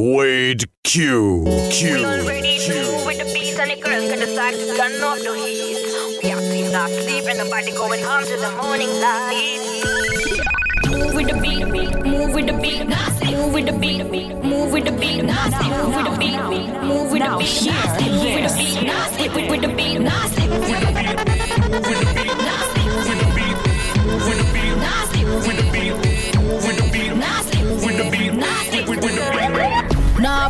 Wade 0.00 0.62
Q. 0.84 1.42
Q. 1.72 1.96
We 1.96 2.04
already 2.04 2.58
Q. 2.58 2.72
know 2.72 3.02
with 3.04 3.18
the 3.18 3.24
beat 3.34 3.58
and 3.58 3.68
the 3.68 3.82
girls 3.82 4.08
can 4.08 4.20
decide 4.20 4.54
to 4.54 4.76
turn 4.76 5.02
up 5.02 5.18
the 5.18 5.34
heat. 5.34 6.22
We 6.22 6.30
actually 6.30 6.70
not 6.70 6.88
sleeping, 6.88 7.36
nobody 7.36 7.72
going 7.72 8.04
home 8.04 8.22
to 8.22 8.36
the 8.36 8.50
morning 8.62 8.88
light. 9.02 9.58
Move 10.86 11.14
with 11.16 11.26
the 11.26 11.34
beat, 11.42 11.66
move 12.06 12.32
with 12.32 12.46
the 12.46 12.52
beat, 12.62 12.86
move 12.86 13.52
with 13.52 13.66
the 13.66 13.72
beat, 13.72 14.36
move 14.44 14.70
with 14.70 14.84
the 14.84 14.92
beat, 14.92 15.16
move 15.18 15.50
with 15.50 15.64
the 15.64 15.66
beat, 15.66 15.66
move 15.66 15.90
with 15.90 16.06
the 16.06 16.14
beat, 16.16 16.46
move 16.84 17.10
with 17.10 17.22
the 17.22 17.34
beat, 17.34 17.58
move 17.66 17.90
with 19.50 19.62
the 19.62 19.68
beat, 19.68 19.98
move 19.98 19.98
with 19.98 19.98
the 19.98 19.98
beat, 19.98 19.98
move 25.26 25.44
with 25.44 25.56
the 25.56 25.72
beat. 25.72 26.17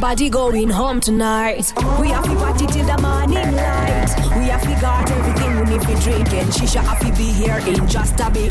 Nobody 0.09 0.31
going 0.31 0.71
home 0.71 1.01
tonight. 1.01 1.71
We 2.01 2.09
have 2.09 2.25
to 2.25 2.35
party 2.37 2.67
till 2.67 2.87
the 2.87 2.97
morning 3.03 3.55
light. 3.55 4.09
We 4.39 4.45
have 4.47 4.63
to 4.63 4.81
got 4.81 5.11
everything 5.11 5.57
we 5.59 5.65
need 5.77 5.83
for 5.83 6.03
drinking. 6.03 6.49
Shisha 6.49 6.81
have 6.81 6.99
to 7.01 7.13
be 7.13 7.31
here 7.31 7.59
in 7.67 7.87
just 7.87 8.19
a 8.19 8.31
bit. 8.31 8.51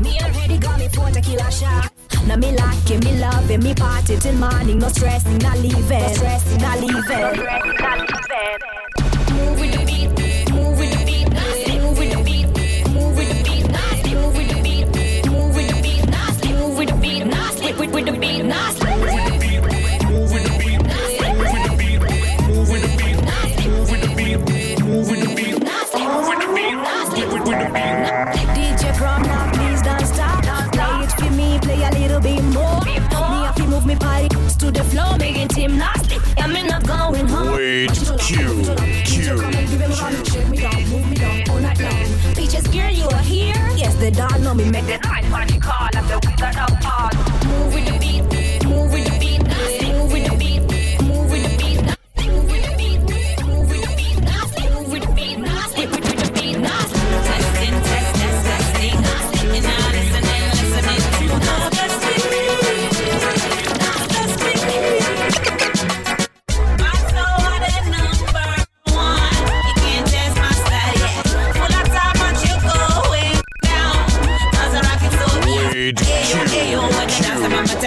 Me 0.00 0.18
already 0.18 0.56
got 0.56 0.78
me 0.78 0.88
four 0.88 1.10
tequila 1.10 1.52
shot. 1.52 1.92
Now 2.26 2.36
me 2.36 2.52
like 2.56 2.90
it, 2.90 3.04
me 3.04 3.20
love 3.20 3.50
it, 3.50 3.62
me 3.62 3.74
party 3.74 4.16
till 4.16 4.32
morning. 4.36 4.78
No 4.78 4.88
stressing, 4.88 5.36
not 5.36 5.58
leaving. 5.58 6.00
No 6.00 6.08
stressing, 6.14 6.58
not 6.62 6.80
leaving. 6.80 7.36
Move 7.36 8.77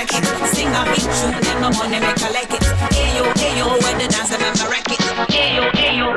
I'm 0.02 0.08
it. 0.10 0.56
Sing 0.56 0.68
a 0.68 0.82
big 0.90 1.06
tune, 1.06 1.38
then 1.46 1.62
my 1.62 1.70
money 1.78 2.00
make 2.00 2.18
a 2.26 2.30
like 2.34 2.50
it. 2.50 2.66
Ayo, 2.98 3.24
ayo, 3.38 3.66
when 3.84 3.98
the 4.02 4.08
dance, 4.10 4.34
I'm 4.34 4.70
wreck 4.70 4.90
it. 4.90 4.98
Ayo, 5.30 5.70
ayo, 5.78 6.08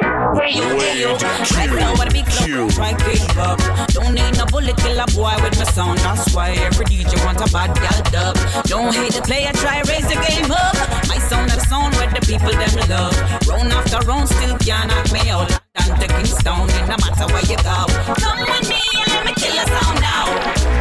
ayo, 0.40 0.64
ayo. 0.80 1.10
Right 1.52 1.68
now, 1.68 1.92
what 1.92 2.08
a 2.08 2.12
big 2.12 2.24
club, 2.24 2.70
try 2.70 2.94
big 3.04 3.20
up. 3.36 3.60
Don't 3.92 4.14
need 4.14 4.38
no 4.38 4.46
bullet, 4.46 4.76
kill 4.78 4.98
a 4.98 5.06
boy 5.12 5.36
with 5.44 5.58
my 5.58 5.64
sound. 5.76 5.98
That's 5.98 6.34
why 6.34 6.52
every 6.64 6.86
DJ 6.86 7.12
want 7.24 7.40
a 7.44 7.48
bad 7.52 7.76
gal 7.76 8.00
dub. 8.08 8.36
Don't 8.64 8.94
hate 8.94 9.12
the 9.12 9.22
player, 9.22 9.52
try 9.52 9.82
raise 9.84 10.08
the 10.08 10.16
game 10.16 10.50
up. 10.50 10.76
My 11.08 11.18
sound, 11.28 11.50
that 11.50 11.60
sound 11.68 11.94
where 11.96 12.08
the 12.08 12.24
people 12.24 12.56
them 12.56 12.74
love. 12.88 13.12
Round 13.48 13.72
after 13.72 14.00
round, 14.08 14.28
still 14.28 14.56
can't 14.64 14.88
knock 14.88 15.12
me 15.12 15.28
out. 15.28 15.52
And 15.76 15.92
the 16.00 16.08
Kingston, 16.08 16.72
it 16.72 16.88
no 16.88 16.96
matter 17.04 17.26
where 17.28 17.44
you 17.44 17.60
go. 17.60 17.84
Come 18.16 18.40
with 18.48 18.64
me 18.64 18.80
and 18.96 19.08
let 19.12 19.22
me 19.28 19.32
kill 19.36 19.60
a 19.60 19.64
sound 19.68 20.00
now. 20.00 20.24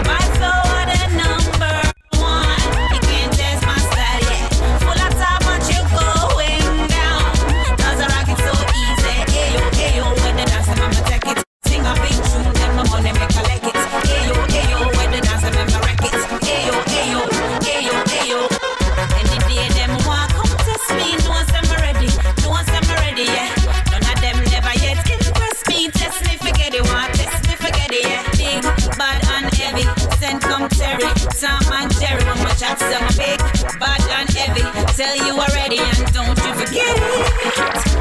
My 0.07 0.23
flow 0.39 0.55
are 0.71 0.87
the 0.87 0.99
number 1.19 1.62
chat 32.93 33.17
big, 33.17 33.39
bad 33.79 34.01
and 34.19 34.29
heavy. 34.29 34.61
Tell 34.93 35.15
you 35.15 35.33
already 35.39 35.79
and 35.79 36.13
don't 36.13 36.37
you 36.37 36.53
forget 36.53 36.95
it. 36.97 37.92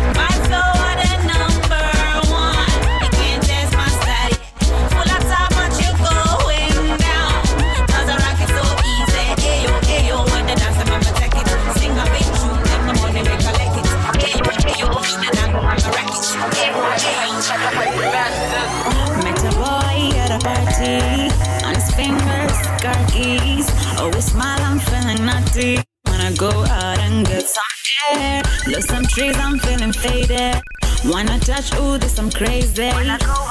Some 28.88 29.04
trees, 29.04 29.37
I'm 29.37 29.59
feeling 29.59 29.93
faded. 29.93 30.60
Wanna 31.04 31.38
touch, 31.41 31.72
ooh, 31.78 31.98
this 31.98 32.19
I'm 32.19 32.31
crazy. 32.31 32.91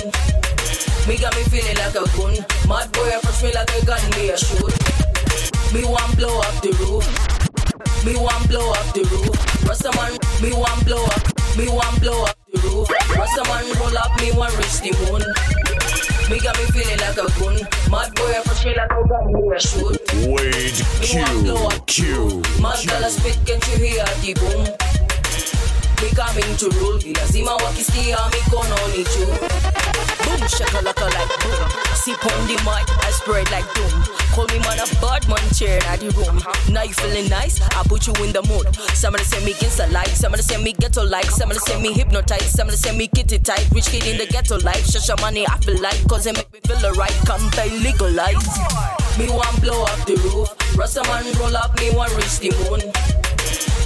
Me 1.07 1.17
got 1.17 1.33
me 1.35 1.44
feeling 1.50 1.77
like 1.77 1.95
a 1.95 2.05
gun. 2.13 2.35
Mad 2.67 2.91
boy 2.91 3.09
approach 3.15 3.41
me 3.44 3.51
like 3.53 3.71
a 3.73 3.85
gun, 3.85 4.03
me 4.15 4.29
a 4.29 4.38
shoot. 4.38 4.73
Me 5.73 5.83
want 5.85 6.15
blow 6.17 6.39
up 6.39 6.55
the 6.61 6.71
roof. 6.83 7.05
Me 8.05 8.15
want 8.15 8.47
blow 8.47 8.71
up 8.71 8.88
the 8.94 9.03
roof. 9.07 9.35
Rasta 9.65 9.89
man, 9.95 10.13
me 10.44 10.53
want 10.53 10.85
blow 10.85 11.03
up. 11.05 11.23
Me 11.57 11.67
want 11.69 12.00
blow 12.01 12.23
up 12.25 12.38
the 12.51 12.59
roof. 12.61 12.89
Rasta 13.15 13.44
man 13.50 13.65
roll 13.79 13.97
up, 13.97 14.11
me 14.21 14.31
want 14.35 14.53
reach 14.57 14.83
the 14.83 14.91
moon. 15.07 15.23
Me 16.29 16.39
got 16.39 16.57
me 16.59 16.65
feeling 16.75 17.00
like 17.00 17.17
a 17.17 17.27
gun. 17.39 17.55
Mad 17.89 18.13
boy 18.15 18.31
approach 18.38 18.65
me 18.65 18.75
like 18.75 18.91
a 18.91 19.01
gun, 19.07 19.25
me 19.31 19.44
a 19.50 19.59
shoot. 19.59 19.97
Wade 20.27 20.79
Q. 21.01 21.23
Q. 21.88 22.41
Mad 22.61 22.83
a 22.83 23.09
spit, 23.09 23.39
can't 23.47 23.65
you 23.71 23.95
hear 23.95 24.05
the 24.21 24.33
boom? 24.35 25.02
Me 26.03 26.09
coming 26.11 26.57
to 26.57 26.69
rule, 26.79 27.00
lazima 27.15 27.55
wakisikia 27.55 28.17
mikono 28.33 28.75
ni 28.88 29.03
juu. 29.03 29.27
Boom, 30.25 30.50
shakalaka 30.50 31.05
like 31.05 31.39
boom. 31.39 31.69
Sip 31.95 32.25
on 32.25 32.47
the 32.47 32.55
mic, 32.65 32.89
I 33.07 33.11
spread 33.11 33.50
like 33.51 33.73
doom. 33.73 34.03
Call 34.35 34.45
me 34.47 34.59
man 34.59 34.79
a 34.79 34.85
bad 35.00 35.25
man 35.29 35.50
chair 35.53 35.79
in 35.94 36.00
the 36.01 36.11
room. 36.17 36.44
Now 36.73 36.83
you 36.83 36.94
feeling 36.94 37.29
nice? 37.29 37.61
I 37.61 37.83
put 37.88 38.05
you 38.05 38.13
in 38.25 38.33
the 38.33 38.41
mood. 38.44 38.67
Somebody 38.94 39.23
say 39.23 39.45
me 39.45 39.53
gangsta 39.53 39.89
like, 39.94 40.09
somebody 40.09 40.44
say 40.44 40.61
me 40.61 40.73
ghetto 40.73 41.05
like, 41.05 41.31
somebody 41.31 41.59
say 41.59 41.81
me 41.81 41.94
hypnotize, 41.94 42.51
somebody 42.51 42.75
say 42.75 42.91
me 42.97 43.07
kitty 43.07 43.39
tight. 43.39 43.65
Rich 43.71 43.88
kid 43.88 44.05
in 44.05 44.17
the 44.17 44.25
ghetto 44.25 44.57
life, 44.59 44.85
shasha 44.85 45.15
money 45.21 45.47
I 45.47 45.57
feel 45.59 45.81
like, 45.81 46.05
cause 46.09 46.25
it 46.25 46.35
make 46.35 46.51
me 46.51 46.59
feel 46.67 46.85
alright. 46.85 47.15
Come 47.25 47.50
by 47.51 47.67
legalize. 47.79 48.44
Me 49.17 49.29
want 49.29 49.61
blow 49.61 49.83
up 49.83 50.05
the 50.05 50.19
roof. 50.27 50.51
Rasta 50.75 51.01
man 51.03 51.23
roll 51.39 51.55
up, 51.55 51.79
me 51.79 51.95
want 51.95 52.11
reach 52.17 52.39
the 52.39 52.51
moon. 52.67 52.81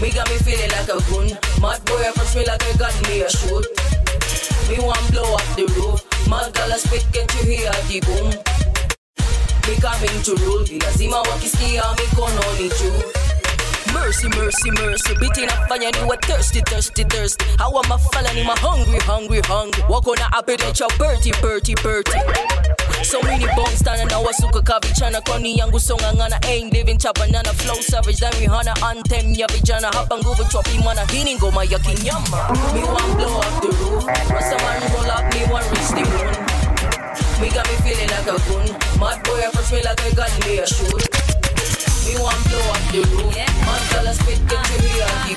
Me 0.02 0.12
got 0.12 0.30
me 0.30 0.38
feeling 0.46 0.70
like 0.72 0.90
a 0.90 0.98
gun. 1.10 1.28
Mad 1.62 1.82
boy 1.86 2.02
approach 2.10 2.36
me 2.36 2.46
like 2.46 2.64
I 2.64 2.74
got 2.78 2.94
me 3.08 3.22
a 3.22 3.30
shoot. 3.30 3.66
Me 4.70 4.78
want 4.86 5.02
blow 5.12 5.34
up 5.34 5.48
the 5.58 5.66
roof. 5.76 6.02
Mad 6.30 6.54
girl 6.54 6.72
a 6.72 6.78
spit, 6.78 7.06
can't 7.14 7.32
you 7.36 7.58
hear 7.58 7.72
the 7.90 8.00
boom? 8.06 8.30
Me 9.68 9.76
coming 9.82 10.22
to 10.24 10.36
rule, 10.46 10.66
lazima 10.80 11.22
wakisikia 11.22 11.84
mikono 11.98 12.42
ni 12.60 12.70
juu. 12.70 13.04
Mercy, 13.94 14.28
mercy, 14.30 14.72
mercy. 14.72 15.16
Biti 15.16 15.46
nafanya 15.46 15.92
niwe 15.92 16.18
thirsty, 16.18 16.62
thirsty, 16.62 17.04
thirsty. 17.04 17.46
Hawa 17.58 17.84
mafala 17.88 18.34
ni 18.34 18.44
ma 18.44 18.56
hungry, 18.56 19.00
hungry, 19.00 19.42
hungry. 19.42 19.84
Wako 19.90 20.16
na 20.16 20.32
appetite 20.34 20.84
ya 20.84 20.90
berty, 21.00 21.32
berty, 21.42 21.76
berty. 21.76 22.18
So 23.04 23.22
many 23.22 23.46
bones 23.56 23.82
tana 23.84 24.06
na 24.06 24.20
wasuka 24.20 24.62
kavichana 24.62 25.22
koni 25.22 25.58
yangu 25.58 25.80
songangana 25.80 26.44
ain't 26.46 26.74
living 26.74 26.98
chapanana 26.98 27.54
flow. 27.54 27.80
Savage 27.82 28.20
then 28.20 28.34
Rihanna 28.34 28.74
anthem 28.90 29.34
ya 29.34 29.48
vijana 29.48 29.88
hapa 29.88 30.18
nguvu 30.18 30.44
chopi 30.46 30.78
mana 30.84 31.06
hii 31.06 31.24
ni 31.24 31.36
ngoma 31.36 31.64
ya 31.64 31.80
kinyama 31.80 32.50
me 32.74 32.84
want 32.84 33.16
blow 33.16 33.38
up 33.40 33.62
the 33.62 33.68
roof. 33.68 34.06
Rasta 34.06 34.58
man 34.64 34.82
roll 34.94 35.12
up 35.12 35.34
me 35.34 35.46
want 35.52 35.66
reach 35.72 35.90
the 35.96 36.04
moon. 36.10 36.36
Me 37.42 37.50
got 37.50 37.68
me 37.70 37.76
feeling 37.84 38.10
like 38.10 38.28
a 38.28 38.38
gun 38.50 38.68
mad 39.00 39.24
boy 39.24 39.42
approach 39.48 39.72
me 39.72 39.82
like 39.84 40.04
a 40.06 40.16
gun 40.16 40.32
me 40.46 40.58
a 40.60 40.68
shoot. 40.68 41.08
Me 42.06 42.14
want 42.20 42.42
blow 42.50 42.72
up 42.72 42.84
the 42.92 43.00
roof. 43.08 43.36
Mad 43.66 43.84
girl 43.92 44.08
a 44.08 44.14
spit 44.14 44.42
get 44.50 44.70
you 44.72 44.80
hear 44.90 45.08
the 45.08 45.34
boom 45.36 45.37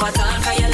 Can't 0.00 0.16
sleep 0.16 0.64
at 0.64 0.69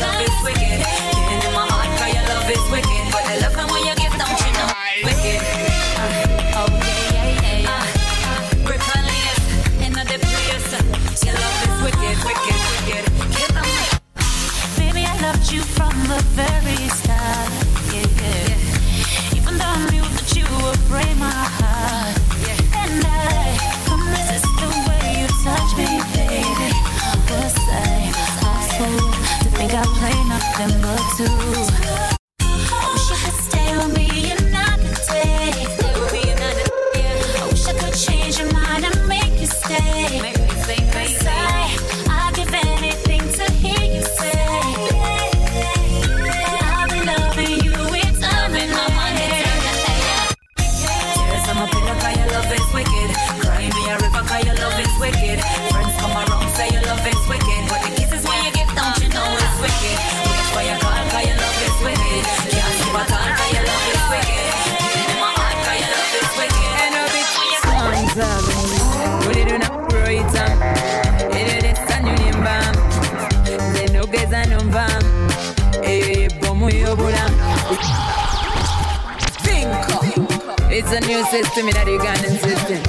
It's 80.89 80.95
a 80.95 81.09
new 81.09 81.25
system 81.25 81.67
in 81.67 81.75
the 81.75 81.81
Ugandan 81.99 82.39
system. 82.39 82.81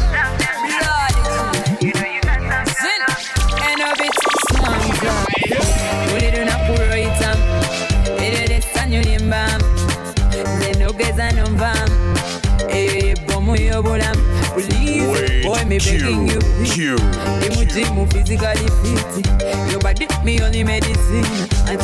Imujimu 17.47 18.05
physically 18.11 18.69
fit 18.83 19.25
your 19.71 19.79
body 19.81 20.07
me 20.23 20.39
only 20.41 20.63
medicine 20.63 21.25
and 21.67 21.81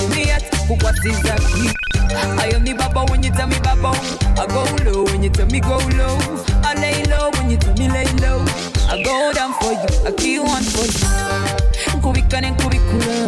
I 2.39 2.51
only 2.55 2.73
baba 2.73 3.05
when 3.09 3.23
you 3.23 3.31
tell 3.31 3.47
me 3.47 3.57
baba. 3.59 3.91
I 4.39 4.45
go 4.47 4.63
low 4.85 5.03
when 5.05 5.23
you 5.23 5.29
tell 5.29 5.47
me 5.47 5.59
go 5.59 5.77
low. 5.97 6.17
I 6.63 6.73
lay 6.75 7.03
low 7.05 7.29
when 7.37 7.49
you 7.51 7.57
tell 7.57 7.73
me 7.75 7.89
lay 7.89 8.05
low. 8.21 8.43
I 8.89 9.01
go 9.03 9.31
down 9.33 9.53
for 9.59 9.71
you 9.71 9.87
I 10.07 10.11
kill 10.11 10.43
one 10.45 10.63
for 10.63 10.85
you. 10.85 11.97
Nkubikane 11.97 12.49
nkubikula 12.51 13.27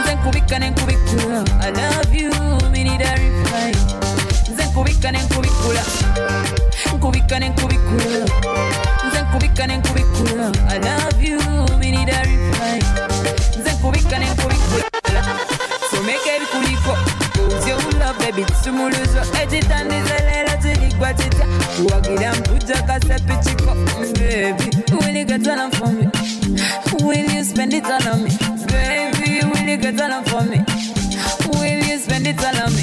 Nze 0.00 0.14
nkubikane 0.14 0.70
nkubikula 0.70 1.44
I 1.60 1.70
love 1.70 2.14
you 2.14 2.30
me 2.70 2.84
need 2.84 3.02
a 3.02 3.12
reply. 3.14 3.72
Nze 4.52 4.64
nkubikane 4.66 5.18
nkubikula 5.22 5.82
Nkubikane 6.94 7.48
nkubikula 7.48 8.24
Nze 9.08 9.22
nkubikane 9.22 9.76
nkubikula 9.76 10.52
I 10.68 10.78
love 10.78 11.22
you 11.28 11.38
your 18.36 18.46
love 18.46 18.46
baby 18.46 18.52
tusumuluzwa 18.52 19.26
ekitandize 19.42 20.18
leero 20.18 20.50
tuligwa 20.62 21.12
kitya 21.14 21.46
kuwagira 21.76 22.34
mpuja 22.34 22.82
kasepikiko 22.82 23.74
baby 24.14 24.94
when 25.00 25.16
you 25.16 25.24
get 25.24 25.46
on 25.46 25.70
for 25.72 25.88
me? 25.88 26.08
Will 27.02 27.30
you 27.34 27.44
spend 27.44 27.74
it 27.74 27.84
all 27.84 28.08
on 28.12 28.22
me? 28.24 28.30
Baby, 28.66 29.40
will 29.44 29.68
you 29.68 29.76
get 29.76 30.00
on 30.00 30.24
for 30.24 30.42
me? 30.42 30.64
Will 31.60 31.84
you 31.84 31.98
spend 31.98 32.26
it 32.26 32.38
all 32.44 32.56
on 32.66 32.72
me? 32.74 32.82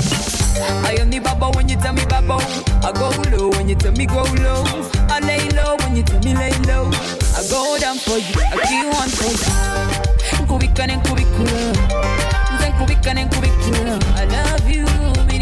I 0.85 0.97
am 1.01 1.09
the 1.09 1.19
baba 1.19 1.49
when 1.55 1.69
you 1.69 1.77
tell 1.77 1.93
me 1.93 2.03
baba. 2.05 2.37
I 2.83 2.91
go 2.93 3.09
low 3.31 3.49
when 3.51 3.69
you 3.69 3.75
tell 3.75 3.91
me 3.93 4.05
go 4.05 4.23
low. 4.43 4.63
I 5.09 5.19
lay 5.19 5.49
low 5.49 5.75
when 5.79 5.95
you 5.95 6.03
tell 6.03 6.19
me 6.21 6.33
lay 6.35 6.51
low. 6.67 6.89
I 6.91 7.43
go 7.49 7.77
down 7.79 7.97
for 7.97 8.17
you, 8.17 8.35
I 8.39 8.57
keep 8.67 8.93
on 8.95 9.09
for 9.09 9.31
you. 9.31 10.47
Kubika 10.47 10.83
and 10.89 11.01
kubikula. 11.03 11.73
Zen 12.59 12.71
kubika 12.73 13.15
and 13.15 13.31
kubikula. 13.31 13.99
I 14.15 14.25
love 14.25 14.69
you, 14.69 14.85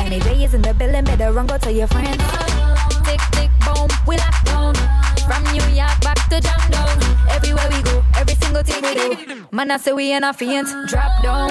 Sammy 0.00 0.18
J 0.20 0.44
is 0.44 0.54
in 0.54 0.62
the 0.62 0.72
building, 0.72 1.04
better 1.04 1.30
run, 1.30 1.46
go 1.46 1.58
tell 1.58 1.70
your 1.70 1.86
friends. 1.86 2.16
Tick, 3.04 3.20
tick, 3.32 3.50
boom, 3.60 3.86
we 4.08 4.16
lock 4.16 4.44
down. 4.46 4.74
From 5.28 5.42
New 5.52 5.62
York 5.76 6.00
back 6.00 6.16
to 6.30 6.40
Jungle. 6.40 6.88
Everywhere 7.28 7.68
we 7.68 7.82
go, 7.82 8.02
every 8.16 8.34
single 8.36 8.62
thing 8.62 8.80
we 8.82 8.94
do. 8.94 9.46
Man, 9.52 9.70
I 9.70 9.76
say 9.76 9.92
we 9.92 10.14
in 10.14 10.24
our 10.24 10.32
fiends. 10.32 10.72
Drop 10.88 11.22
down. 11.22 11.50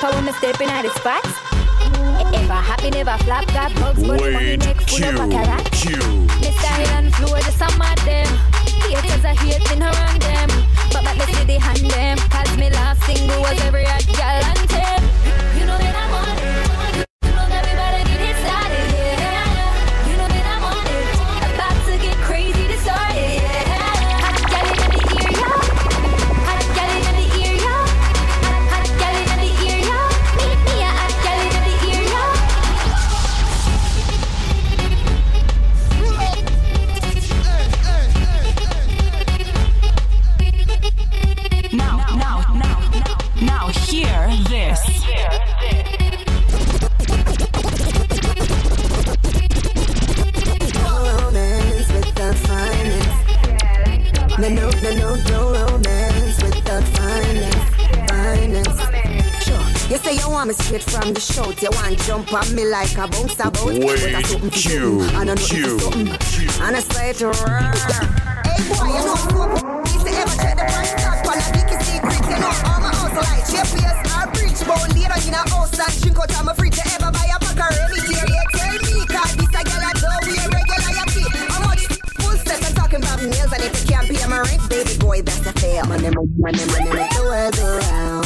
Dropper 0.00 0.16
when 0.16 0.24
me 0.24 0.32
stepping 0.32 0.68
at 0.68 0.82
the 0.82 0.90
spot. 0.90 1.24
If 2.32 2.50
I 2.50 2.60
happy, 2.60 2.90
never 2.90 3.16
flap, 3.24 3.46
got 3.48 3.74
bugs, 3.76 4.02
but 4.02 4.20
money 4.32 4.56
make 4.56 4.80
full 4.82 5.04
of 5.04 5.14
a 5.14 5.28
carrot. 5.28 5.70
Me 6.40 6.50
style 6.52 6.88
and 6.96 7.14
flow, 7.14 7.36
just 7.38 7.58
some 7.58 7.80
of 7.80 8.04
them. 8.04 8.26
Haters 8.88 9.24
are 9.24 9.34
hating 9.34 9.82
around 9.82 10.22
them. 10.22 10.48
But 10.92 11.04
back 11.04 11.16
me 11.18 11.34
see 11.34 11.44
the 11.44 11.58
hand 11.58 11.90
them. 11.90 12.18
Cause 12.30 12.56
me 12.56 12.70
last 12.70 13.02
single 13.04 13.40
was 13.40 13.60
every 13.62 13.84
hot 13.84 14.06
gal 14.06 14.44
and 14.44 14.68
ten. 14.68 14.99
Like 62.70 62.96
a 62.96 63.08
bounce 63.08 63.40
a 63.40 63.50
boat. 63.50 63.82
Wade 63.82 63.82
But 63.82 64.14
I 64.14 64.22
something 64.22 64.50
to 64.50 64.56
Q. 64.56 65.02
Know 65.02 65.34
Q. 65.34 65.78
Q. 65.78 66.48
And 66.62 66.76
I 66.76 66.80
say 66.80 67.12
to 67.18 67.26
her. 67.34 67.58
Hey 68.46 68.62
boy, 68.70 68.86
you 68.94 69.02
know 69.02 69.18
scope. 69.18 69.58
If 69.90 70.06
you 70.06 70.14
ever 70.14 70.36
try 70.38 70.54
the 70.54 70.66
first 70.70 70.94
stop 70.94 71.26
on 71.26 71.34
a 71.34 71.46
big 71.50 71.66
secret, 71.82 72.22
you 72.30 72.38
know 72.38 72.54
all 72.70 72.78
my 72.78 72.94
house 72.94 73.16
like 73.18 73.42
GPS 73.50 73.98
or 74.14 74.30
bridge 74.30 74.62
bound 74.62 74.94
later 74.94 75.18
in 75.26 75.34
a 75.34 75.42
house 75.50 75.74
and 75.74 75.94
drink 75.98 76.18
out 76.22 76.30
of 76.30 76.44
my 76.46 76.54
fridge. 76.54 76.78
You 76.78 76.86
ever 76.94 77.10
buy 77.10 77.26
a 77.26 77.38
pack 77.42 77.58
of 77.58 77.70
Remy 77.74 77.98
here? 78.06 78.26
You 78.30 78.42
tell 78.54 78.78
me, 78.86 79.02
cause 79.10 79.34
this 79.34 79.50
a 79.50 79.62
girl 79.66 79.82
I 79.82 79.92
do 79.98 80.10
we 80.30 80.38
a 80.38 80.46
regular 80.46 80.92
you 80.94 81.06
see. 81.10 81.26
How 81.50 81.66
much 81.66 81.82
full 82.22 82.38
set 82.38 82.62
I'm 82.62 82.74
talking 82.78 83.02
about 83.02 83.18
nails 83.18 83.50
and 83.50 83.62
if 83.66 83.74
you 83.82 83.86
can't 83.90 84.06
pay 84.06 84.22
my 84.30 84.46
rent, 84.46 84.62
baby 84.70 84.94
boy, 85.02 85.22
that's 85.26 85.42
a 85.42 85.52
fail. 85.58 85.90
Money, 85.90 86.14
money, 86.14 86.30
money, 86.38 86.64
money, 86.70 87.02
the 87.18 87.22
world 87.26 87.54
go 87.58 88.19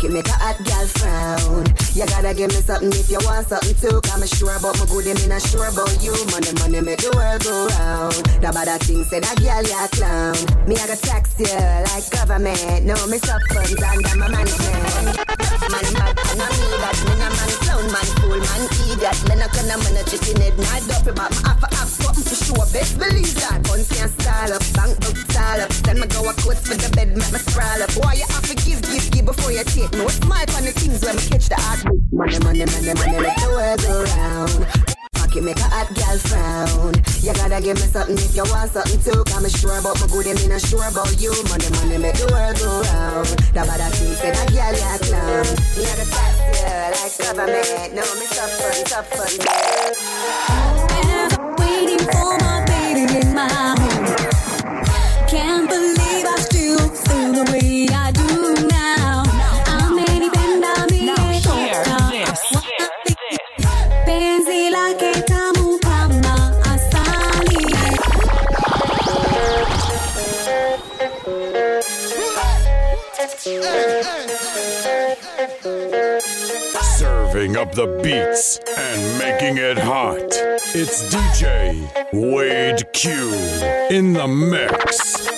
pocket 0.00 0.12
make 0.12 0.28
a 0.28 0.32
hot 0.32 0.56
girl 0.64 0.86
frown. 0.96 1.64
You 1.94 2.06
gotta 2.06 2.34
give 2.34 2.48
me 2.48 2.60
something 2.60 2.92
if 2.92 3.10
you 3.10 3.18
want 3.22 3.48
something 3.48 3.74
too. 3.76 4.00
I'm 4.12 4.24
sure 4.26 4.56
about 4.56 4.78
my 4.78 4.86
good, 4.86 5.04
me 5.04 5.26
not 5.28 5.42
sure 5.42 5.68
about 5.68 5.92
you. 6.02 6.12
Money, 6.32 6.52
money, 6.60 6.80
make 6.80 7.00
the 7.00 7.12
world 7.12 7.44
go 7.44 7.68
round. 7.76 8.14
The 8.40 8.48
bad 8.52 8.80
thing 8.82 9.04
said 9.04 9.24
that 9.24 9.36
girl, 9.40 9.60
you 9.60 9.76
a 9.76 9.88
clown. 9.92 10.36
Me 10.68 10.76
I 10.76 10.86
got 10.88 11.00
tax 11.04 11.36
you 11.38 11.52
like 11.92 12.08
government. 12.10 12.84
No, 12.84 12.94
me 13.06 13.18
sub 13.18 13.40
funds 13.52 13.76
under 13.76 14.16
my 14.16 14.28
management. 14.28 15.20
Man, 15.68 15.84
and 15.84 16.40
I 16.40 16.48
me 16.48 16.68
that. 16.80 16.96
Me 17.04 17.12
no 17.20 17.28
man 17.28 17.52
clown, 17.60 17.86
man 17.92 18.08
fool, 18.20 18.40
man 18.40 18.62
idiot. 18.88 19.18
Me 19.28 19.34
no 19.36 19.46
gonna 19.52 19.76
man 19.84 19.96
a 20.00 20.02
chicken 20.08 20.40
head, 20.40 20.56
not 20.56 20.88
up 20.96 21.06
about 21.06 21.30
my 21.42 21.48
half 21.48 21.60
half 21.76 21.99
something 22.14 22.34
for 22.34 22.44
sure. 22.44 22.66
Best 22.72 22.98
believe 22.98 23.34
that. 23.36 23.66
Funds 23.66 23.88
can't 23.88 24.10
stall 24.20 24.52
up, 24.52 24.62
bank 24.74 25.00
book 25.00 25.16
stall 25.16 25.60
up. 25.60 25.70
Then 25.86 26.00
me 26.00 26.06
go 26.06 26.28
a 26.28 26.34
quotes 26.34 26.66
for 26.66 26.74
the 26.74 26.90
bed, 26.94 27.08
make 27.16 27.32
me 27.32 27.38
sprawl 27.38 27.82
up. 27.82 27.90
Why 27.96 28.14
you 28.14 28.26
have 28.28 28.46
to 28.48 28.54
give, 28.56 28.82
give, 28.82 29.10
give 29.10 29.26
before 29.26 29.52
you 29.52 29.64
take? 29.64 29.92
No 29.92 30.08
smile 30.08 30.46
on 30.56 30.64
the 30.64 30.72
things 30.72 31.02
when 31.02 31.16
me 31.16 31.22
catch 31.22 31.48
the 31.48 31.56
heart. 31.56 31.84
Money, 32.12 32.38
money, 32.40 32.66
money, 32.66 32.94
money, 32.94 33.18
make 33.22 33.38
the 33.38 33.48
world 33.50 33.80
go 33.82 34.04
round. 34.04 34.66
Pocket 35.14 35.44
make 35.44 35.60
a 35.60 35.68
hot 35.70 35.88
girl 35.94 36.18
frown. 36.18 36.94
You 37.20 37.32
gotta 37.34 37.60
give 37.62 37.76
me 37.76 37.86
something 37.86 38.18
if 38.18 38.34
you 38.34 38.44
want 38.50 38.70
something 38.72 39.00
too. 39.04 39.22
Me 39.40 39.48
sure 39.48 39.78
about 39.78 40.00
my 40.00 40.06
good, 40.08 40.26
and 40.26 40.38
me 40.40 40.48
not 40.48 40.60
sure 40.60 40.84
about 40.84 41.14
you. 41.20 41.32
Money, 41.48 41.70
money, 41.78 41.98
make 41.98 42.18
the 42.18 42.26
world 42.32 42.56
go 42.58 42.82
round. 42.90 43.28
The 43.54 43.62
bad 43.62 43.80
thing 43.94 44.14
say 44.18 44.30
that 44.34 44.48
girl, 44.50 44.74
you 44.74 44.84
a 44.84 44.96
clown. 44.98 45.46
Me 45.78 45.84
a 45.86 45.92
the 45.94 46.06
tax 46.10 46.34
you 46.50 46.66
like 46.90 47.14
government. 47.22 47.94
No, 47.94 48.02
me 48.18 48.26
stop 48.26 48.50
fun, 48.58 48.74
stop 48.84 49.06
fun. 49.14 49.30
And 50.50 50.79
the 77.74 78.00
beats 78.02 78.58
and 78.76 79.18
making 79.18 79.58
it 79.58 79.78
hot. 79.78 80.18
It's 80.74 81.02
DJ 81.14 81.88
Wade 82.12 82.92
Q 82.92 83.32
in 83.90 84.12
the 84.12 84.26
mix. 84.26 85.29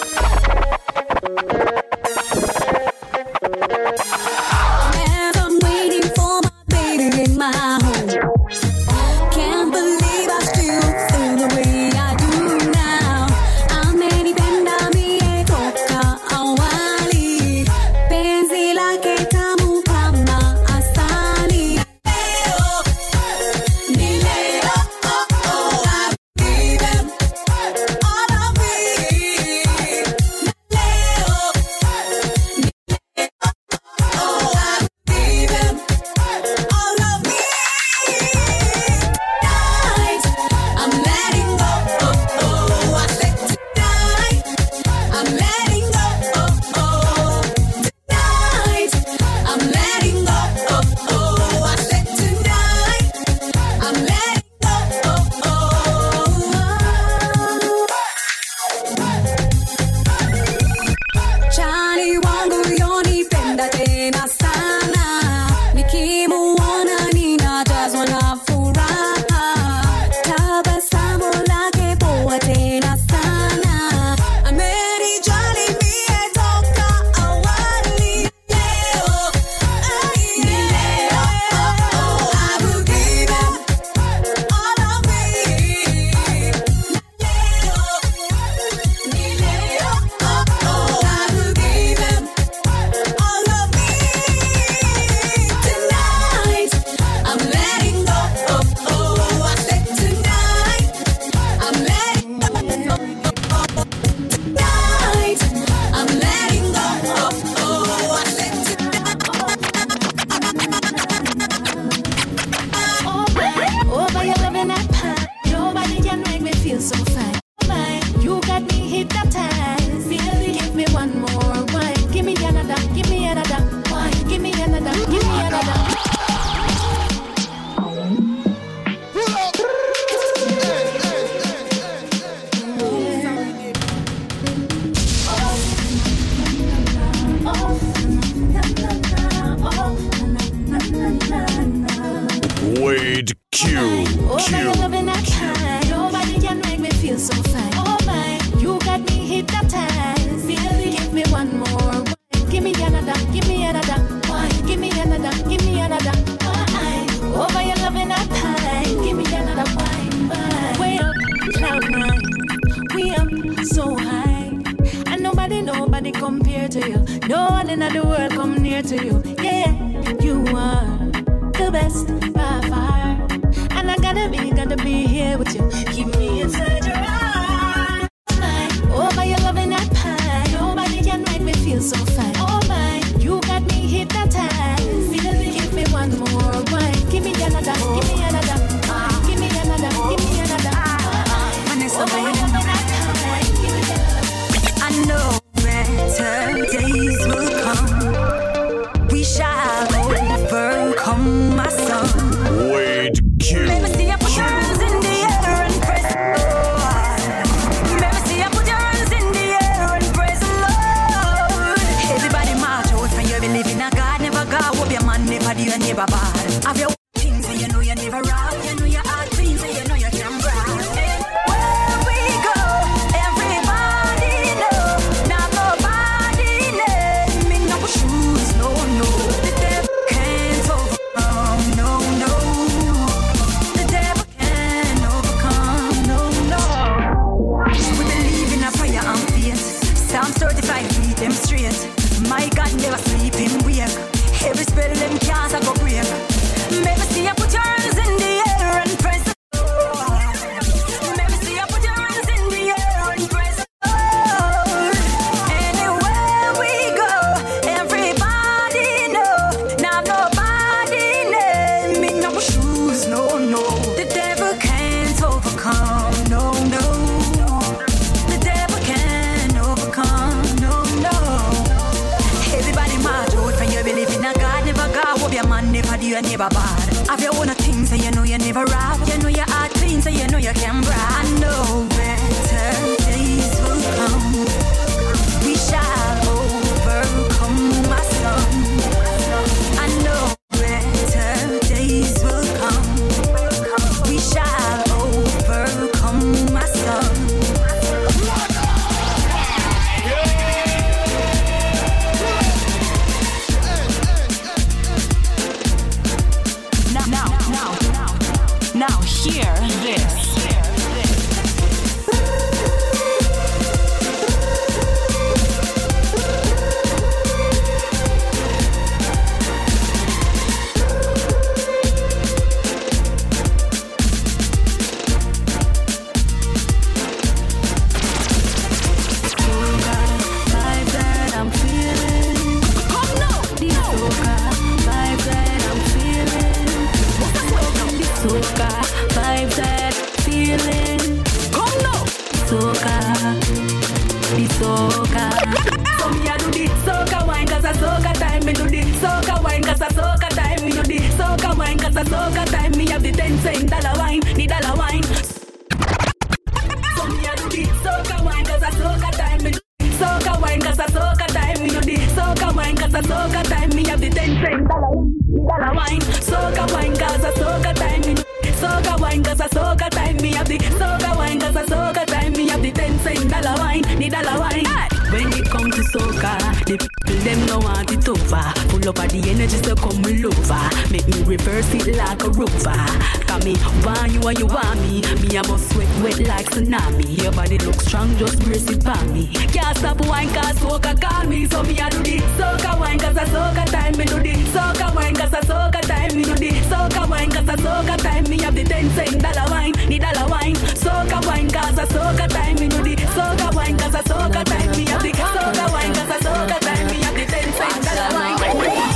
Over. 378.86 378.92
Full 378.92 378.98
up 378.98 379.04
of 379.04 379.12
the 379.12 379.30
energy 379.30 379.58
so 379.62 379.74
come 379.74 380.02
over. 380.02 380.62
Make 380.90 381.06
me 381.06 381.22
reverse 381.22 381.72
it 381.74 381.96
like 381.96 382.22
a 382.24 382.30
rover. 382.30 382.82
Cause 383.26 383.44
me 383.44 383.54
want 383.84 384.12
you 384.12 384.20
and 384.26 384.38
you 384.38 384.46
want 384.46 384.80
me. 384.82 385.02
Me 385.22 385.36
a 385.36 385.42
must 385.46 385.70
sweat 385.70 385.88
wet 386.02 386.18
like 386.26 386.46
tsunami. 386.50 387.22
Your 387.22 387.32
body 387.32 387.58
look 387.58 387.80
strong, 387.80 388.16
just 388.16 388.40
brace 388.42 388.68
it 388.68 388.82
for 388.82 388.98
me. 389.12 389.28
Can't 389.54 389.76
stop 389.78 390.00
wine 390.06 390.28
cause 390.34 390.58
soca 390.58 390.98
call 391.00 391.26
me. 391.26 391.46
So 391.46 391.62
me 391.62 391.78
a 391.78 391.90
do 391.90 392.02
the 392.02 392.18
soca 392.38 392.78
wine 392.78 392.98
cause 392.98 393.16
a 393.16 393.24
soca 393.30 393.64
time. 393.70 393.96
Me 393.96 394.04
do 394.04 394.18
the 394.18 394.34
soca 394.50 394.94
wine 394.94 395.14
cause 395.14 395.32
a 395.32 395.40
soca 395.46 395.80
time. 395.82 396.16
Me 396.16 396.24
do 396.24 396.34
the 396.34 396.50
soca 396.66 397.08
wine 397.08 397.30
cause 397.30 397.48
a 397.48 397.56
soca 397.62 397.96
time. 397.98 398.24
Me 398.24 398.40
have 398.42 398.54
the 398.54 398.64
ten 398.64 398.90
cent 398.90 399.22
dollar 399.22 399.50
wine, 399.50 399.72
the 399.72 399.98
dollar 399.98 400.28
wine. 400.28 400.56
Soca 400.56 401.24
wine 401.26 401.50
cause 401.50 401.78
a 401.78 401.86
soca 401.86 402.26
time. 402.28 402.56
Me 402.56 402.68
do 402.68 402.82
the 402.82 402.96
soca 403.14 403.54
wine 403.54 403.78
cause 403.78 403.94
a 403.94 404.02
soca 404.02 404.42
time. 404.44 404.70
Me 404.72 404.84
have 404.86 405.02
the 405.02 405.12
soca 405.12 405.61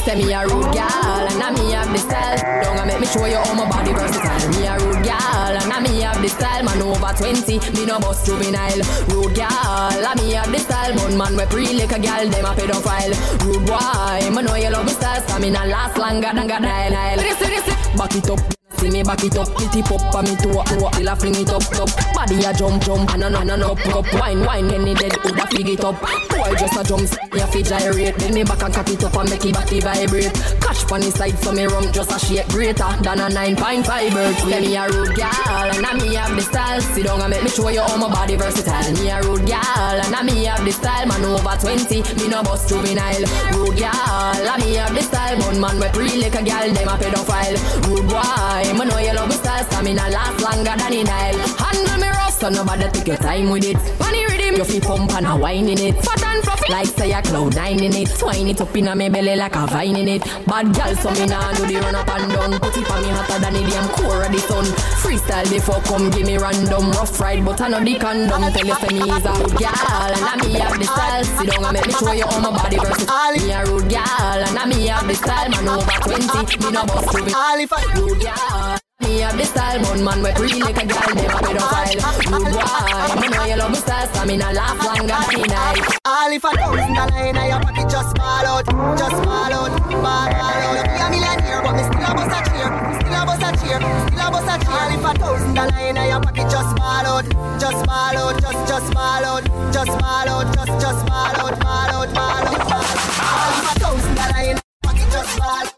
Say 0.07 0.14
me 0.23 0.33
a 0.33 0.47
rude 0.47 0.73
gal 0.73 1.27
and 1.27 1.42
I 1.42 1.51
me 1.51 1.73
have 1.73 1.90
the 1.90 1.99
style. 1.99 2.38
Don't 2.62 2.79
I 2.79 2.85
make 2.87 3.01
me 3.01 3.07
show 3.09 3.27
you 3.27 3.38
all 3.42 3.57
my 3.57 3.69
body 3.69 3.90
versatile. 3.90 4.51
Me 4.55 4.64
a 4.64 4.79
rude 4.79 5.03
gal 5.03 5.59
and 5.59 5.73
I 5.73 5.81
me 5.81 6.01
have 6.03 6.23
the 6.23 6.29
style. 6.29 6.62
Man 6.62 6.81
over 6.81 7.11
20, 7.11 7.59
me 7.75 7.87
no 7.87 7.99
bust 7.99 8.25
juvenile. 8.25 8.87
Rude 9.11 9.35
gal, 9.35 9.51
I 9.51 10.14
me 10.14 10.31
have 10.35 10.53
the 10.53 10.61
style. 10.61 10.95
But 10.95 11.12
man 11.19 11.37
we 11.37 11.45
pre 11.47 11.73
like 11.77 11.90
a 11.90 11.99
gal, 11.99 12.29
them 12.29 12.45
a 12.45 12.55
pedophile. 12.55 13.19
Rude 13.42 13.66
boy, 13.66 14.31
me 14.31 14.42
know 14.47 14.55
you 14.55 14.71
love 14.71 14.87
me 14.87 14.92
style. 14.92 15.21
Stamina 15.23 15.66
last 15.66 15.99
longer 15.99 16.31
than 16.33 16.47
God 16.47 16.62
Nile. 16.62 16.92
Nile. 16.92 17.16
Listen, 17.16 17.51
listen, 17.51 17.97
back 17.99 18.14
it 18.14 18.31
up. 18.31 18.65
See 18.87 18.92
me 18.92 19.03
back 19.03 19.25
it 19.25 19.37
up, 19.37 19.49
it 19.51 19.72
tip 19.72 19.90
up 19.90 20.14
on 20.14 20.25
me 20.27 20.37
toe, 20.37 20.62
toe 20.62 20.88
till 20.94 21.11
I 21.11 21.14
fling 21.16 21.35
it 21.35 21.51
up, 21.51 21.66
up. 21.75 21.90
Body 22.14 22.38
a 22.44 22.55
jump, 22.55 22.81
jump, 22.85 23.11
and 23.14 23.25
a 23.25 23.31
no 23.31 23.42
no 23.42 23.72
up, 23.72 23.87
up. 23.90 24.07
Wine, 24.14 24.46
wine, 24.46 24.70
any 24.70 24.94
dead 24.94 25.16
would 25.25 25.37
a 25.37 25.46
fig 25.49 25.70
it 25.70 25.83
up. 25.83 25.99
Boy 26.31 26.55
just 26.55 26.79
a 26.79 26.85
jump, 26.87 27.03
me 27.35 27.40
a 27.40 27.46
fi 27.49 27.62
gyrate. 27.62 28.14
Then 28.14 28.35
me 28.35 28.44
back 28.44 28.62
and 28.62 28.72
cock 28.72 28.88
it 28.88 29.03
up 29.03 29.16
and 29.16 29.29
make 29.29 29.44
it 29.44 29.55
body 29.55 29.81
vibrate. 29.81 30.33
Catch 30.62 30.87
pon 30.87 31.01
the 31.01 31.11
side 31.11 31.37
so 31.40 31.51
me 31.51 31.66
rum 31.66 31.90
just 31.90 32.14
a 32.14 32.18
shake 32.25 32.46
greater 32.55 32.87
than 33.03 33.18
a 33.18 33.27
9.5 33.27 34.14
bird. 34.14 34.37
Say 34.46 34.61
me 34.61 34.77
a 34.77 34.87
rude 34.87 35.16
gal 35.16 35.66
and 35.66 35.83
a 35.83 35.92
me 35.99 36.14
have 36.14 36.37
the 36.37 36.42
style. 36.42 36.81
Sit 36.81 37.07
down 37.07 37.20
and 37.22 37.31
make 37.31 37.42
me 37.42 37.51
show 37.51 37.68
you 37.68 37.83
how 37.83 37.96
my 37.96 38.07
body 38.07 38.37
versatile. 38.37 38.92
Me 39.03 39.11
a 39.11 39.20
rude 39.22 39.46
gal 39.46 39.99
and 39.99 40.14
a 40.14 40.22
me 40.22 40.44
have 40.44 40.64
the 40.64 40.70
style. 40.70 41.07
Man 41.11 41.25
over 41.25 41.59
20, 41.59 42.07
me 42.22 42.29
no 42.31 42.38
bust 42.44 42.68
juvenile. 42.68 43.27
Rude 43.51 43.79
gal, 43.83 44.46
and 44.46 44.62
me 44.62 44.79
have 44.79 44.94
the 44.94 45.03
style. 45.03 45.35
But 45.42 45.59
man 45.59 45.75
we 45.83 45.88
pre 45.90 46.22
like 46.22 46.38
a 46.38 46.42
gal, 46.46 46.70
them 46.70 46.87
a 46.87 46.94
pedophile. 46.94 47.59
Rude 47.90 48.07
boy, 48.07 48.76
me 48.79 48.85
know 48.85 48.99
you 48.99 49.12
love 49.15 49.29
me 49.29 49.45
style. 49.57 49.64
Stamina 49.64 50.09
last 50.11 50.42
longer 50.42 50.77
than 50.77 50.90
the 50.90 51.05
Nile. 51.05 51.38
Handle 51.59 51.99
me 51.99 52.09
rough 52.09 52.38
so 52.38 52.49
nobody 52.49 52.88
take 52.90 53.09
your 53.09 53.16
time 53.16 53.51
with 53.51 53.64
it. 53.64 53.77
Money 53.99 54.25
him. 54.25 54.55
You 54.57 54.64
fi 54.64 54.81
pump 54.81 55.12
and 55.14 55.27
a 55.27 55.37
wine 55.37 55.69
in 55.69 55.79
it. 55.79 55.95
Fat 56.05 56.23
and 56.23 56.42
fluffy. 56.42 56.73
Like 56.73 56.87
say 56.87 57.12
a 57.12 57.23
cloud 57.23 57.55
nine 57.55 57.83
in 57.83 57.95
it. 57.95 58.09
Twine 58.19 58.49
it 58.49 58.61
up 58.61 58.77
in 58.77 58.88
a 58.88 58.95
me 58.95 59.09
belly 59.09 59.37
like 59.37 59.57
a 59.57 59.66
vine 59.66 59.97
in 59.97 60.09
it. 60.09 60.23
Bad 60.47 60.75
gal 60.75 60.95
so 60.97 61.11
me 61.12 61.27
nah 61.27 61.53
do 61.53 61.66
the 61.66 61.81
run 61.81 61.95
up 61.95 62.09
and 62.09 62.33
down. 62.33 62.61
Put 62.61 62.77
it 62.77 62.90
on 62.90 63.03
me 63.03 63.09
hotter 63.09 63.38
than 63.40 63.53
the 63.55 63.71
damn 63.71 63.88
core 63.88 64.23
of 64.25 64.33
the 64.33 64.38
sun. 64.38 64.64
Freestyle 65.01 65.51
before 65.51 65.81
come 65.83 66.11
give 66.11 66.27
me 66.27 66.37
random 66.38 66.90
rough 66.92 67.21
ride, 67.21 67.45
but 67.45 67.61
I 67.61 67.69
know 67.69 67.81
the 67.81 67.99
condom. 67.99 68.42
Tell 68.53 68.66
you 68.66 68.75
say 68.75 68.92
me 68.92 69.11
is 69.11 69.25
a 69.25 69.33
rude 69.33 69.59
gal 69.59 70.12
and 70.14 70.25
I 70.25 70.37
me 70.42 70.53
have 70.59 70.79
the 70.79 70.85
style. 70.85 71.25
Sit 71.25 71.51
down 71.51 71.64
and 71.64 71.73
make 71.73 71.87
me 71.87 71.92
show 71.92 72.12
you 72.12 72.27
how 72.27 72.40
my 72.40 72.51
body 72.51 72.79
versus 72.79 73.09
me 73.35 73.53
a 73.53 73.64
rude 73.64 73.88
gal 73.88 74.40
and 74.45 74.59
I 74.59 74.66
me 74.66 74.87
have 74.87 75.07
the 75.07 75.14
style. 75.14 75.51
Man 75.51 75.69
over 75.69 75.99
twenty, 76.03 76.57
me 76.64 76.71
no 76.73 76.85
bust 76.87 77.11
to 77.12 77.25
be 77.25 77.33
all 77.35 77.59
if 77.59 77.73
I 77.73 77.83
rude 77.95 78.21
gal. 78.21 78.86
Me 79.16 79.22
have 79.22 79.38
the 79.38 79.44
style, 79.46 79.81
bun 79.81 80.05
man 80.05 80.22
we 80.22 80.31
pretty 80.33 80.61
like 80.61 80.76
a 80.76 80.85
girl, 80.85 81.14
never 81.16 81.40
pedophile. 81.40 82.05
Rude 82.37 82.52
boy, 82.52 83.16
me 83.16 83.29
know 83.33 83.44
you 83.48 83.57
love 83.57 83.72
my 83.72 83.79
style, 83.81 84.26
me 84.26 84.37
no 84.37 84.52
laugh 84.52 84.76
longer 84.76 85.09
than 85.09 85.40
the 85.40 85.48
night. 85.48 85.81
All 86.05 86.29
if 86.29 86.44
a 86.44 86.50
thousand 86.52 86.92
dollar 86.92 87.24
in 87.24 87.33
your 87.33 87.61
pocket, 87.64 87.88
just 87.88 88.12
ball 88.12 88.44
out, 88.44 88.66
just 89.00 89.16
ball 89.24 89.52
out, 89.57 89.72
ball 89.88 90.29
out. 90.37 90.85
Me 90.85 91.00
a 91.00 91.09
millionaire, 91.09 91.64
but 91.64 91.72
me 91.72 91.83
still 91.88 92.05
a 92.05 92.12
bust 92.12 92.37
a 92.37 92.40
cheer, 92.44 92.68
still 92.92 93.16
a 93.16 93.24
bust 93.24 93.40
a 93.40 93.50
cheer, 93.57 93.81
still 93.81 94.20
a 94.20 94.29
bust 94.37 94.52
a 94.52 94.57
cheer. 94.61 94.85
All 94.85 94.92
if 94.92 95.09
a 95.09 95.12
thousand 95.16 95.55
dollar 95.57 95.81
in 95.81 95.96
your 95.96 96.20
pocket, 96.20 96.50
just 96.52 96.76
ball 96.76 97.07
out, 97.09 97.24
just 97.57 97.81
ball 97.88 98.16
out, 98.20 98.37
just 98.37 98.68
just 98.68 98.92
ball 98.92 99.24
out, 99.24 99.44
just 99.72 99.96
ball 99.96 100.29
out, 100.29 100.46
just 100.52 100.76
just 100.76 101.00
ball 101.09 101.40
out, 101.40 101.57
ball 101.64 101.88
out, 101.88 102.12
ball 102.12 102.44
out. 102.52 102.68
All 102.68 103.48
if 103.57 103.64
a 103.64 103.81
thousand 103.81 104.12
dollar 104.12 104.44
in 104.44 104.61
your 104.61 104.85
pocket, 104.85 105.09
just 105.09 105.38
ball 105.40 105.64
out. 105.64 105.76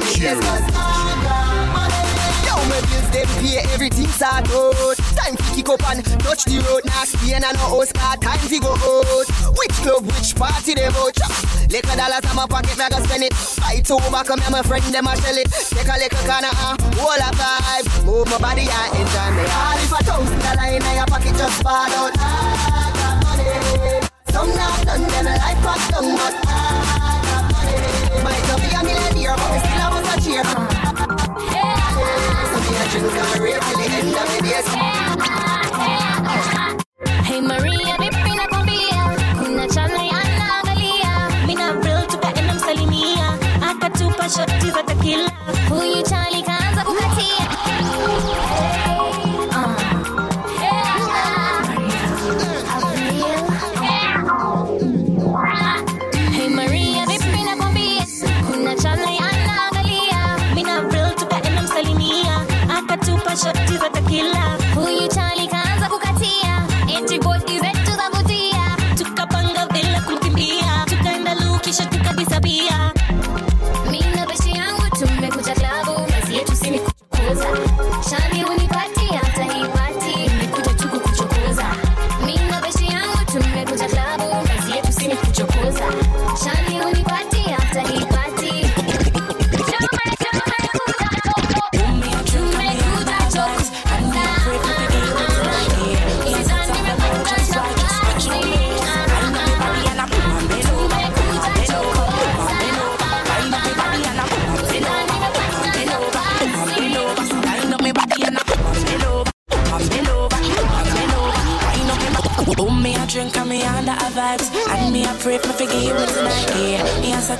Ah, 0.00 1.68
money. 1.74 2.00
Yo, 2.46 2.54
my 2.70 2.80
bills 2.88 3.08
them 3.12 3.28
pay 3.42 3.58
everything 3.74 4.08
sort 4.08 4.48
out. 4.48 4.96
Time 5.16 5.36
to 5.36 5.44
kick 5.54 5.68
up 5.68 5.82
and 5.90 6.04
touch 6.20 6.44
the 6.44 6.58
road. 6.64 6.84
Now 6.84 7.04
Spain 7.04 7.42
and 7.44 7.56
no 7.56 7.64
house 7.68 7.92
car. 7.92 8.16
Time 8.16 8.40
to 8.48 8.58
go 8.58 8.72
out. 8.72 9.28
Which 9.58 9.76
club, 9.84 10.06
which 10.06 10.34
party 10.36 10.74
them 10.74 10.94
out? 10.96 11.16
Liquor 11.72 11.96
dollars 11.96 12.24
in 12.28 12.36
my 12.36 12.46
pocket, 12.46 12.76
me 12.76 12.84
I 12.84 13.00
spend 13.00 13.24
it. 13.24 13.32
Buy 13.60 13.80
two 13.80 13.96
back, 14.12 14.28
here, 14.28 14.50
my 14.52 14.62
friend 14.62 14.84
them 14.92 15.06
a 15.06 15.16
sell 15.16 15.38
it. 15.40 15.48
Take 15.48 15.88
a 15.88 15.96
little 15.96 16.20
corner, 16.28 16.52
uh, 16.52 16.76
whole 17.00 17.16
a 17.16 17.30
vibe. 17.32 17.88
Move 18.04 18.28
my 18.28 18.36
body 18.36 18.68
and 18.68 18.92
enjoy 18.92 19.28
me. 19.32 19.44
All 19.48 19.80
if 19.80 19.92
a 19.92 20.00
thousand 20.04 20.40
dollar 20.44 20.68
in 20.68 20.84
your 20.84 21.06
pocket, 21.08 21.32
just 21.32 21.62
fall 21.62 21.88
out. 21.96 22.12
Ah, 22.20 22.92
got 22.92 23.16
money. 23.24 24.04
Some 24.28 24.52
not 24.52 24.84
done, 24.84 25.00
them 25.00 25.24
life 25.24 25.60
back 25.64 25.80
down, 25.88 26.12
but 26.12 26.34
ah, 26.44 27.24
got 27.24 27.44
money. 27.56 27.76
Might 28.20 28.44
not 28.48 28.60
be 28.60 28.68
a 28.68 28.80
millionaire, 28.84 29.36
but 29.36 29.71
me 30.32 30.42
still 30.42 30.66
have 30.82 30.98
a 30.98 31.16
cheer. 31.50 31.76
So 32.50 32.58
me 32.64 32.72
a 32.76 32.84
drink 32.90 33.16
and 33.20 33.40
rave 33.42 33.62
till 33.62 33.78
the 33.78 33.86
end 33.98 34.16
of 34.20 34.26
the 34.32 34.38
days. 34.48 34.68
Hey 37.28 37.40
Maria, 37.40 37.94
vipi 37.98 38.32
nakwambia 38.36 39.16
kuna 39.38 39.68
chana 39.68 40.02
ya 40.04 40.18
naangalia 40.38 41.30
mina 41.46 41.72
brill 41.72 42.06
tukaenda 42.06 42.54
msalimia 42.54 43.38
akatupa 43.70 44.28
shoti 44.28 44.70
za 44.70 44.82
takila 44.82 45.30
huyu 45.68 46.02
chali 46.02 46.41
akatupa 62.92 63.36
shoti 63.36 63.76
za 63.78 63.90
takila 63.90 64.58
huyu 64.74 65.08
chali 65.08 65.48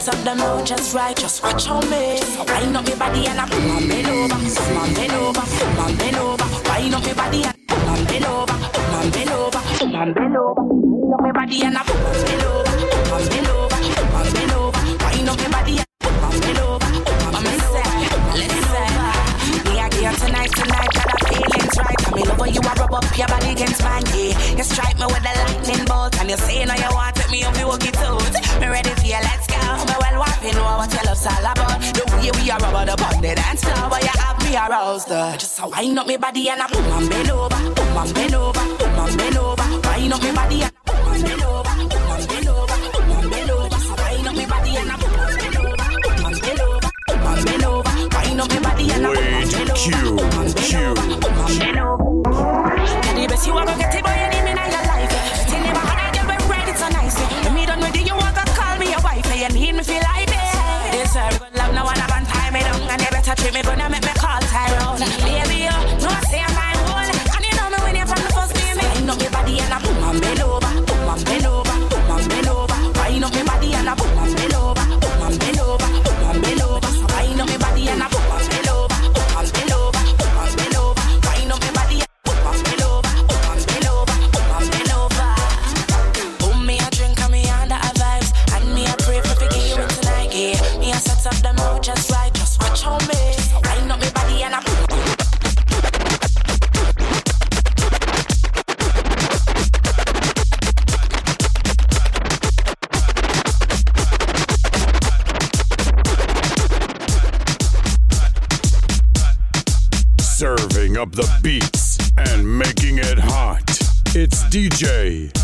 set 0.02 0.14
up 0.16 0.24
the 0.24 0.34
mood 0.34 0.66
just 0.66 0.94
right 0.94 1.16
Just 1.16 1.42
watch 1.42 1.68
on 1.68 1.88
me. 1.88 2.18
Wind 2.48 2.76
up 2.76 2.84
me 2.86 2.94
body 2.96 3.26
and 3.26 3.40
I 3.40 3.46
put 3.48 3.62
my 3.62 3.78
bend 3.86 4.08
over. 4.08 4.34
Put 4.34 4.74
my 4.74 4.94
bend 4.94 5.12
over, 5.12 5.40
put 5.40 5.76
my 5.78 5.94
bend 5.94 6.16
over. 6.16 6.46
Wind 6.68 6.94
up 6.94 7.04
me 7.06 7.12
body 7.14 7.44
and 7.44 7.56
put 7.68 7.86
my 7.86 8.04
bend 8.04 8.24
over. 8.26 8.56
Put 8.72 8.86
my 8.90 9.10
bend 9.10 9.30
over, 9.30 9.60
put 9.78 9.90
my 9.92 10.12
bend 10.12 10.36
over. 10.36 10.62
Wind 10.62 11.14
up 11.14 11.20
me 11.22 11.30
body 11.32 11.62
and 11.62 11.78
I 11.78 11.82
put 11.84 12.00
my 12.02 12.10
bend 12.26 12.42
over. 12.42 12.72
Put 12.90 13.10
my 13.10 13.28
bend 13.28 13.46
over, 13.48 13.61
your 23.18 23.28
body 23.28 23.52
mine, 23.82 24.06
yeah 24.14 24.56
You 24.56 24.64
strike 24.64 24.98
me 24.98 25.06
with 25.06 25.24
a 25.24 25.32
lightning 25.44 25.84
bolt 25.86 26.18
And 26.20 26.30
you 26.30 26.36
say 26.36 26.64
now 26.64 26.74
you 26.74 26.90
want 26.94 27.18
me 27.30 27.44
up, 27.44 27.56
you 27.58 27.66
walk 27.66 27.84
it 27.86 27.96
out 27.98 28.34
Me 28.60 28.66
ready 28.66 28.90
for 28.90 29.06
you, 29.06 29.20
let's 29.20 29.46
go 29.46 29.60
Me 29.86 29.94
well 30.00 30.18
want 30.22 30.42
know 30.54 30.64
what 30.80 30.92
your 30.92 31.04
love's 31.04 31.26
all 31.26 31.46
about 31.46 31.80
The 31.96 32.02
way 32.12 32.30
we 32.36 32.50
are 32.50 32.58
rubber 32.58 32.84
the 32.90 32.96
bond, 32.96 33.22
the 33.22 33.34
dance 33.34 33.64
floor 33.64 33.90
Where 33.90 34.02
you 34.02 34.14
have 34.20 34.38
me 34.44 34.56
aroused, 34.56 35.10
uh. 35.10 35.36
Just 35.36 35.60
a 35.60 35.68
wind 35.68 35.98
up 35.98 36.06
me 36.06 36.16
body 36.16 36.48
and 36.48 36.62
I 36.62 36.66
boom 36.68 36.84
and 36.84 37.10
bend 37.10 37.30
over 37.30 37.56
Boom 37.76 37.96
and 37.96 38.14
bend 38.14 38.34
over, 38.34 38.64
boom 38.78 38.98
and 38.98 39.18
bend 39.18 39.36
over 39.36 39.66
Wind 39.88 40.12
up 40.12 40.22
me 40.22 40.32
body 40.32 40.62
and 40.62 40.72
boom 40.86 41.06
and 41.12 41.24
bend 41.24 41.42
over 41.42 41.72
Boom 41.92 42.10
and 42.12 42.28
bend 42.28 42.48
over, 42.48 42.76
boom 42.92 43.10
and 43.12 43.30
bend 43.30 43.50
over 43.50 43.78
So 43.78 43.94
wind 44.02 44.28
up 44.28 44.36
me 44.36 44.46
body 44.46 44.76
and 44.76 44.90
I 44.90 44.96
boom 44.96 45.18
and 45.20 45.36
bend 45.38 45.56
over 45.56 45.86
Boom 46.02 46.24
and 46.26 46.40
bend 46.42 46.60
over, 46.60 46.90
boom 47.06 47.26
and 47.26 47.44
bend 47.46 47.64
over 47.64 47.92
Wind 48.12 48.40
up 48.40 48.50
me 48.50 48.58
body 48.60 48.90
and 48.92 49.06
I 49.06 49.14
boom 49.14 49.24
and 49.24 49.42
Wait, 49.42 49.52
bend 49.52 49.70
over 49.70 49.82
Q, 49.82 49.92
Q. 50.56 51.22
You're 51.62 51.74
the 51.74 51.91
you 53.46 53.58
ever 53.58 53.76
get 53.76 53.94
it, 53.94 54.04
boy, 54.04 54.21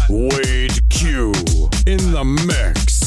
Wade 0.08 0.80
Q 0.90 1.32
in 1.86 2.12
the 2.12 2.24
mix. 2.46 2.97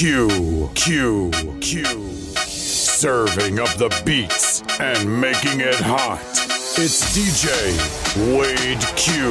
Q. 0.00 0.70
Q. 0.74 1.30
Q. 1.60 1.84
Serving 2.34 3.58
up 3.58 3.68
the 3.74 3.90
beats 4.06 4.62
and 4.80 5.20
making 5.20 5.60
it 5.60 5.74
hot. 5.74 6.22
It's 6.78 7.14
DJ 7.14 7.52
Wade 8.34 8.80
Q 8.96 9.28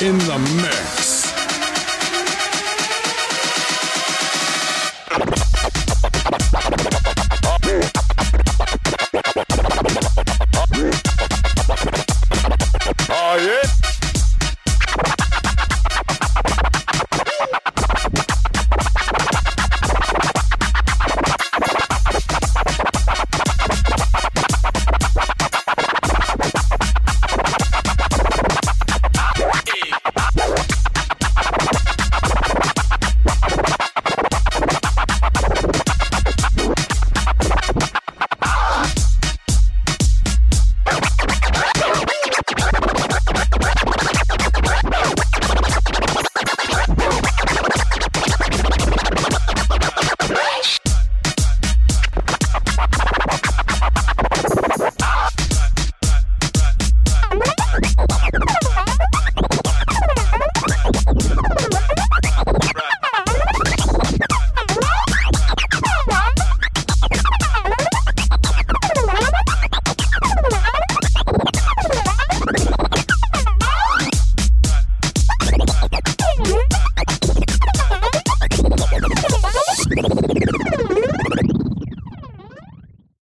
in 0.00 0.16
the 0.20 0.38
mix. 0.62 1.07